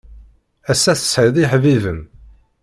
Ass-a 0.71 0.93
tesɛiḍ 0.99 1.35
iḥbiben. 1.43 1.99